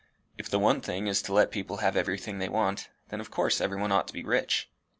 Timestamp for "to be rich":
4.07-4.67